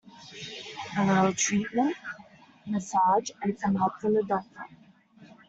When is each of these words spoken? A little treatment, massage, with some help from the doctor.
A 0.97 1.05
little 1.05 1.31
treatment, 1.33 1.95
massage, 2.65 3.29
with 3.45 3.59
some 3.59 3.75
help 3.75 4.01
from 4.01 4.15
the 4.15 4.23
doctor. 4.23 4.65